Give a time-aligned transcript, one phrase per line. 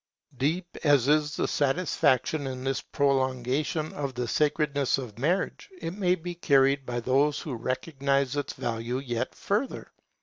[0.39, 6.15] Deep as is the satisfaction in this prolongation of the sacredness of marriage, it may
[6.15, 9.91] be carried by those who recognize its value yet further.